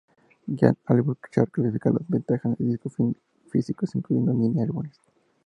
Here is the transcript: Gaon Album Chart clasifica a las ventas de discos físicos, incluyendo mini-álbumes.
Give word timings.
Gaon 0.57 0.77
Album 0.93 1.17
Chart 1.31 1.47
clasifica 1.51 1.91
a 1.91 1.93
las 1.93 2.07
ventas 2.09 2.41
de 2.57 2.65
discos 2.65 2.93
físicos, 3.51 3.93
incluyendo 3.93 4.33
mini-álbumes. 4.33 4.99